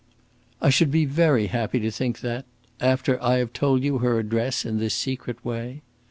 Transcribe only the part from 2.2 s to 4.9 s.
that after I have told you her address in